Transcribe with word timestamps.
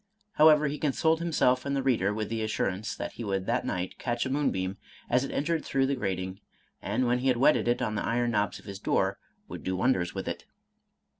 However, 0.31 0.67
he 0.67 0.79
consoled 0.79 1.19
himself 1.19 1.63
and 1.63 1.75
the 1.75 1.83
reader 1.83 2.11
with 2.11 2.29
the 2.29 2.41
assurance, 2.41 2.95
that 2.95 3.11
he 3.11 3.23
would 3.23 3.45
that 3.45 3.67
night 3.67 3.99
catch 3.99 4.25
a 4.25 4.31
moonbeam 4.31 4.77
as 5.11 5.23
it 5.23 5.29
entered 5.29 5.63
through 5.63 5.85
the 5.85 5.93
grating, 5.95 6.39
and, 6.81 7.05
when 7.05 7.19
he 7.19 7.27
had 7.27 7.37
whetted 7.37 7.67
it 7.67 7.83
on 7.83 7.93
the 7.93 8.03
iron 8.03 8.31
knobs 8.31 8.57
of 8.57 8.65
his 8.65 8.79
door, 8.79 9.19
would 9.47 9.63
do 9.63 9.75
wonders 9.75 10.15
with 10.15 10.27
it. 10.27 10.43